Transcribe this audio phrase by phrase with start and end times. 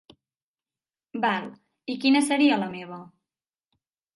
[1.27, 1.45] Val,
[1.95, 2.99] i quina seria la meva?